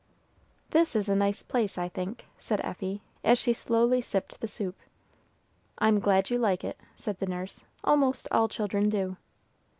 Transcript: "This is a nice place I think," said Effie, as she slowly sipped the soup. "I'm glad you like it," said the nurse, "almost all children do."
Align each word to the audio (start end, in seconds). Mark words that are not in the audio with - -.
"This 0.71 0.95
is 0.95 1.07
a 1.09 1.15
nice 1.15 1.43
place 1.43 1.77
I 1.77 1.87
think," 1.87 2.25
said 2.39 2.59
Effie, 2.63 3.03
as 3.23 3.37
she 3.37 3.53
slowly 3.53 4.01
sipped 4.01 4.41
the 4.41 4.47
soup. 4.47 4.75
"I'm 5.77 5.99
glad 5.99 6.31
you 6.31 6.39
like 6.39 6.63
it," 6.63 6.79
said 6.95 7.19
the 7.19 7.27
nurse, 7.27 7.65
"almost 7.83 8.27
all 8.31 8.47
children 8.47 8.89
do." 8.89 9.17